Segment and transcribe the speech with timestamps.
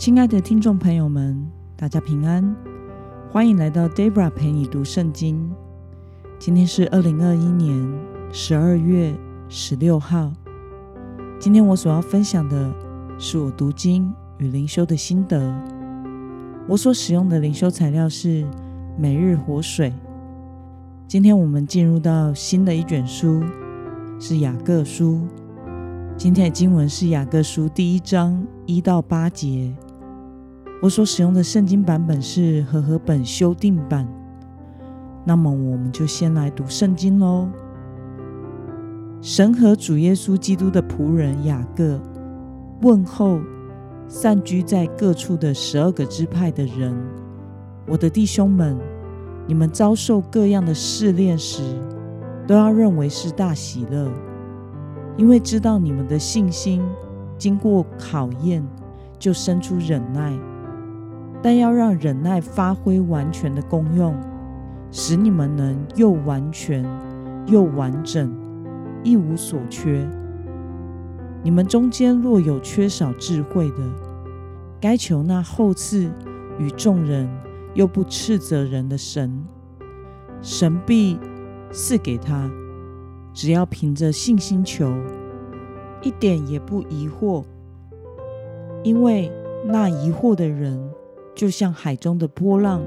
[0.00, 1.46] 亲爱的听众朋友们，
[1.76, 2.56] 大家平安，
[3.30, 5.52] 欢迎来到 Debra 陪你读圣经。
[6.38, 7.86] 今天是二零二一年
[8.32, 9.14] 十二月
[9.50, 10.32] 十六号。
[11.38, 12.72] 今天我所要分享的
[13.18, 15.54] 是我读经与灵修的心得。
[16.66, 18.46] 我所使用的灵修材料是
[18.96, 19.92] 每日活水。
[21.06, 23.44] 今天我们进入到新的一卷书，
[24.18, 25.20] 是雅各书。
[26.16, 29.70] 今天的经文是雅各书第一章一到八节。
[30.82, 34.08] 我所使用的圣经版本是和合本修订版。
[35.26, 37.48] 那么，我们就先来读圣经喽。
[39.20, 42.00] 神和主耶稣基督的仆人雅各
[42.80, 43.38] 问候
[44.08, 46.96] 散居在各处的十二个支派的人：
[47.86, 48.74] 我的弟兄们，
[49.46, 51.62] 你们遭受各样的试炼时，
[52.46, 54.10] 都要认为是大喜乐，
[55.18, 56.82] 因为知道你们的信心
[57.36, 58.66] 经过考验，
[59.18, 60.32] 就生出忍耐。
[61.42, 64.14] 但要让忍耐发挥完全的功用，
[64.90, 66.84] 使你们能又完全
[67.46, 68.30] 又完整，
[69.02, 70.06] 一无所缺。
[71.42, 73.76] 你们中间若有缺少智慧的，
[74.78, 76.10] 该求那后赐
[76.58, 77.26] 与众人
[77.72, 79.42] 又不斥责人的神，
[80.42, 81.18] 神必
[81.72, 82.50] 赐给他。
[83.32, 84.92] 只要凭着信心求，
[86.02, 87.44] 一点也不疑惑，
[88.82, 89.32] 因为
[89.64, 90.89] 那疑惑的人。
[91.34, 92.82] 就像海中的波浪，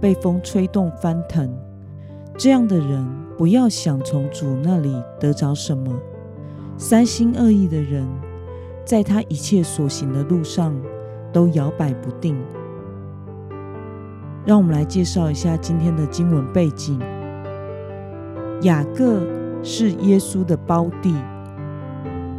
[0.00, 1.50] 被风吹动翻腾。
[2.36, 3.06] 这样的人，
[3.36, 5.92] 不要想从主那里得着什么。
[6.76, 8.06] 三心二意的人，
[8.84, 10.74] 在他一切所行的路上
[11.32, 12.36] 都摇摆不定。
[14.44, 16.98] 让我们来介绍一下今天的经文背景。
[18.62, 19.20] 雅各
[19.62, 21.14] 是耶稣的胞弟，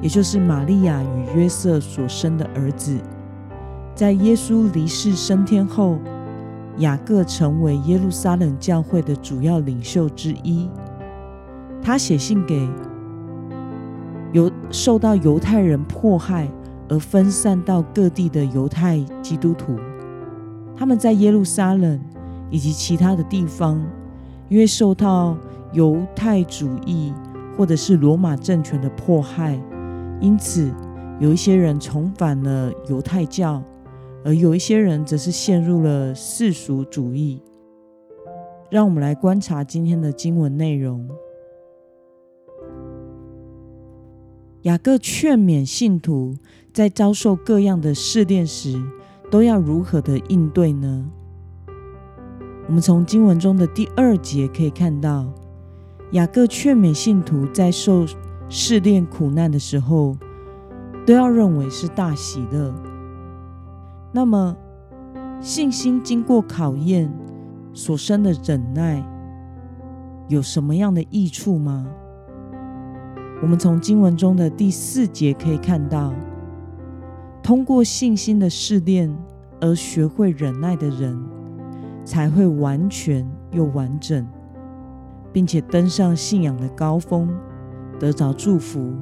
[0.01, 2.99] 也就是玛利亚与约瑟所生的儿子。
[3.95, 5.97] 在耶稣离世升天后，
[6.79, 10.69] 雅各成为耶路撒冷教会的主要领袖之一。
[11.81, 12.67] 他写信给
[14.33, 16.49] 犹受到犹太人迫害
[16.89, 19.77] 而分散到各地的犹太基督徒，
[20.75, 21.97] 他们在耶路撒冷
[22.49, 23.81] 以及其他的地方，
[24.49, 25.37] 因为受到
[25.71, 27.13] 犹太主义
[27.55, 29.57] 或者是罗马政权的迫害，
[30.19, 30.69] 因此
[31.17, 33.63] 有一些人重返了犹太教。
[34.25, 37.39] 而有一些人则是陷入了世俗主义。
[38.71, 41.07] 让我们来观察今天的经文内容。
[44.63, 46.35] 雅各劝勉信徒
[46.73, 48.81] 在遭受各样的试炼时，
[49.29, 51.07] 都要如何的应对呢？
[52.67, 55.31] 我们从经文中的第二节可以看到，
[56.13, 58.07] 雅各劝勉信徒在受
[58.49, 60.17] 试炼苦难的时候，
[61.05, 62.73] 都要认为是大喜乐。
[64.15, 64.55] 那么，
[65.41, 67.11] 信心经过考验
[67.73, 69.05] 所生的忍耐，
[70.29, 71.85] 有什么样的益处吗？
[73.41, 76.13] 我们从经文中的第四节可以看到，
[77.43, 79.13] 通过信心的试炼
[79.59, 81.21] 而学会忍耐的人，
[82.05, 84.25] 才会完全又完整，
[85.33, 87.27] 并且登上信仰的高峰，
[87.99, 88.93] 得着祝福，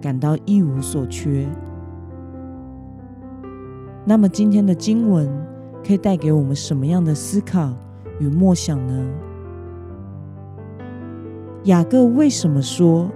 [0.00, 1.46] 感到一无所缺。
[4.08, 5.28] 那么今天的经文
[5.86, 7.74] 可以带给我们什么样的思考
[8.18, 9.06] 与默想呢？
[11.64, 13.10] 雅各为什么说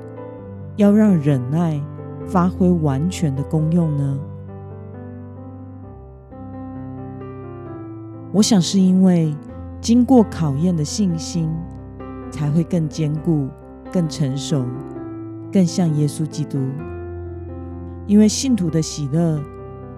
[0.76, 1.80] 要让忍耐
[2.26, 4.18] 发挥完全的功用呢？
[8.30, 9.34] 我想是因为
[9.80, 11.50] 经过考验的信心
[12.30, 13.48] 才会更坚固、
[13.90, 14.62] 更成熟、
[15.50, 16.58] 更像耶稣基督。
[18.06, 19.42] 因为信徒的喜乐。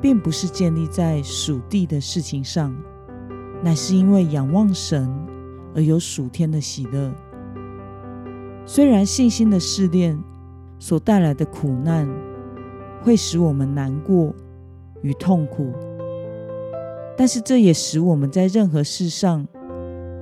[0.01, 2.75] 并不是建立在属地的事情上，
[3.63, 5.09] 乃是因为仰望神
[5.75, 7.13] 而有属天的喜乐。
[8.67, 10.19] 虽然信心的试炼
[10.79, 12.09] 所带来的苦难
[13.03, 14.35] 会使我们难过
[15.03, 15.73] 与痛苦，
[17.17, 19.47] 但是这也使我们在任何事上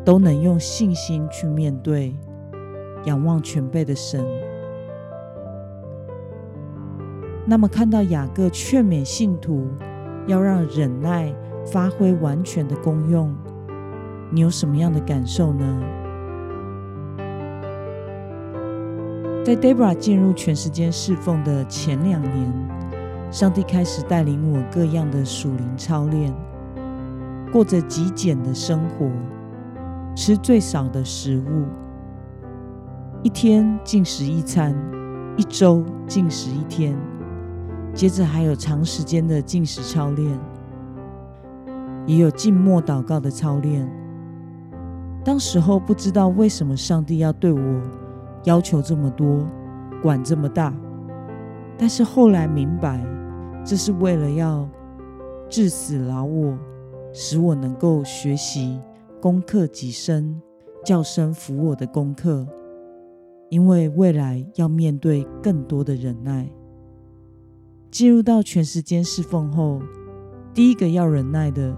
[0.04, 2.14] 都能用信心去面对，
[3.04, 4.24] 仰望全备的神。
[7.44, 9.68] 那么，看到雅各劝勉信徒
[10.28, 11.34] 要让忍耐
[11.66, 13.34] 发挥完全的功用，
[14.30, 15.82] 你有什么样的感受呢？
[19.44, 22.52] 在 Debra 进入全时间侍奉的前两年，
[23.32, 26.32] 上帝开始带领我各样的属灵操练，
[27.52, 29.10] 过着极简的生活，
[30.14, 31.64] 吃最少的食物，
[33.24, 34.72] 一天进食一餐，
[35.36, 36.96] 一周进食一天。
[37.94, 40.38] 接着还有长时间的进食操练，
[42.06, 43.88] 也有静默祷告的操练。
[45.24, 47.82] 当时候不知道为什么上帝要对我
[48.44, 49.46] 要求这么多，
[50.02, 50.74] 管这么大，
[51.78, 53.04] 但是后来明白，
[53.64, 54.68] 这是为了要
[55.48, 56.58] 致死老我，
[57.12, 58.80] 使我能够学习
[59.20, 60.40] 攻克己身、
[60.84, 62.46] 叫声服我的功课。
[63.48, 66.48] 因为未来要面对更多的忍耐。
[67.92, 69.78] 进入到全时间侍奉后，
[70.54, 71.76] 第一个要忍耐的，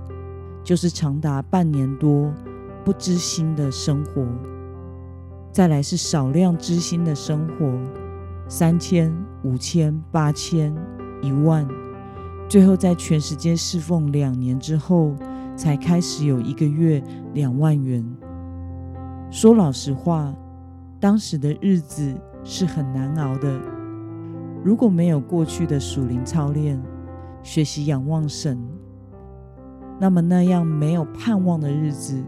[0.62, 2.32] 就是长达半年多
[2.84, 4.22] 不知心的生活；
[5.50, 7.76] 再来是少量知心的生活，
[8.48, 9.12] 三千、
[9.42, 10.72] 五千、八千、
[11.20, 11.66] 一万，
[12.48, 15.16] 最后在全时间侍奉两年之后，
[15.56, 17.02] 才开始有一个月
[17.32, 18.04] 两万元。
[19.32, 20.32] 说老实话。
[21.00, 22.14] 当时的日子
[22.44, 23.60] 是很难熬的。
[24.64, 26.82] 如果没有过去的属灵操练、
[27.42, 28.58] 学习仰望神，
[30.00, 32.24] 那么那样没有盼望的日子，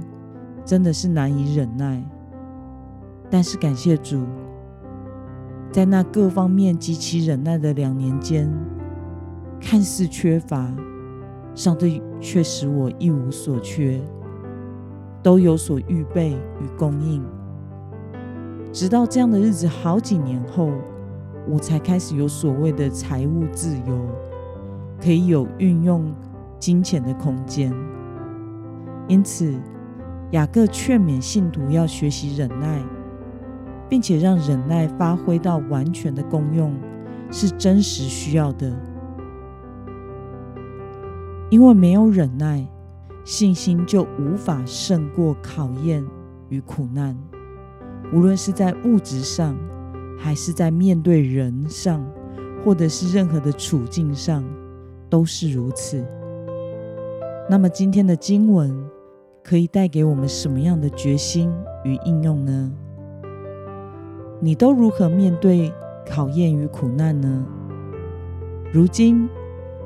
[0.62, 2.04] 真的是难以忍耐。
[3.30, 4.22] 但是感谢主，
[5.72, 8.52] 在那各方面极其忍耐的两年间，
[9.58, 10.70] 看似缺乏，
[11.54, 13.98] 上帝却使我一无所缺，
[15.22, 17.24] 都有所预备与供应。
[18.70, 20.70] 直到这样的日子好几年后，
[21.48, 24.06] 我才开始有所谓的财务自由，
[25.00, 26.12] 可以有运用
[26.58, 27.72] 金钱的空间。
[29.08, 29.54] 因此，
[30.32, 32.82] 雅各劝勉信徒要学习忍耐，
[33.88, 36.74] 并且让忍耐发挥到完全的功用，
[37.30, 38.76] 是真实需要的。
[41.48, 42.66] 因为没有忍耐，
[43.22, 46.04] 信心就无法胜过考验
[46.48, 47.16] 与苦难。
[48.12, 49.56] 无论是在物质上，
[50.16, 52.04] 还是在面对人上，
[52.64, 54.42] 或者是任何的处境上，
[55.08, 56.04] 都是如此。
[57.48, 58.74] 那么今天的经文
[59.44, 61.52] 可以带给我们什么样的决心
[61.84, 62.72] 与应用呢？
[64.40, 65.72] 你都如何面对
[66.08, 67.46] 考验与苦难呢？
[68.72, 69.28] 如今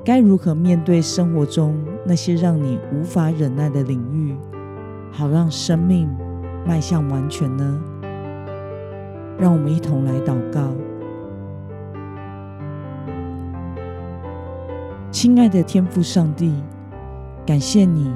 [0.03, 1.76] 该如何面对生活中
[2.06, 4.35] 那些让你无法忍耐的领域，
[5.12, 6.09] 好让生命
[6.67, 7.83] 迈向完全呢？
[9.41, 10.61] 让我们一同来祷告，
[15.11, 16.53] 亲爱的天父上帝，
[17.47, 18.13] 感谢你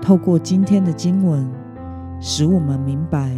[0.00, 1.46] 透过今天的经文，
[2.22, 3.36] 使我们明白，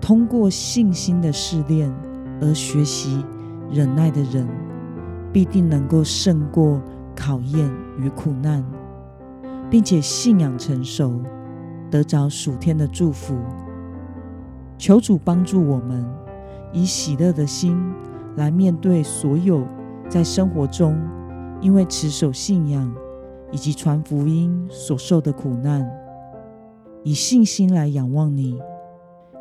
[0.00, 1.92] 通过信心的试炼
[2.40, 3.22] 而学习
[3.70, 4.48] 忍耐的人，
[5.34, 6.80] 必定能够胜过
[7.14, 8.64] 考验与苦难，
[9.68, 11.20] 并且信仰成熟，
[11.90, 13.36] 得着属天的祝福。
[14.78, 16.21] 求主帮助我们。
[16.72, 17.78] 以喜乐的心
[18.36, 19.66] 来面对所有
[20.08, 20.98] 在生活中
[21.60, 22.92] 因为持守信仰
[23.50, 25.86] 以及传福音所受的苦难，
[27.04, 28.58] 以信心来仰望你，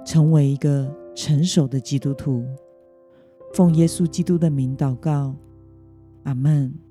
[0.06, 2.46] 成为一个成熟的基督徒。
[3.54, 5.36] 奉耶稣基督的名祷告，
[6.24, 6.91] 阿门。